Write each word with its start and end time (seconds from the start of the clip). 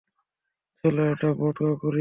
চলো 0.83 1.01
এটা 1.11 1.29
বড় 1.33 1.61
করি। 1.73 1.89